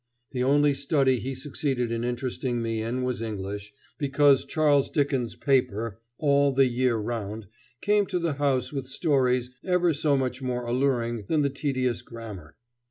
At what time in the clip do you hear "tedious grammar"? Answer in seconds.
11.51-12.55